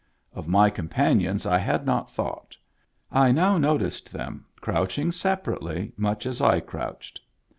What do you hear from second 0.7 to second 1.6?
companions I